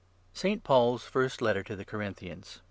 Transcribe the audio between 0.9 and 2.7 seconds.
FIRST LETTER TO THE CORINTHIANS.